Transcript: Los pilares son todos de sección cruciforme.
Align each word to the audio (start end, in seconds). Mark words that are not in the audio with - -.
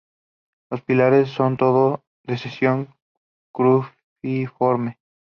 Los 0.71 0.81
pilares 0.81 1.29
son 1.29 1.57
todos 1.57 1.99
de 2.23 2.35
sección 2.35 2.89
cruciforme. 3.53 4.97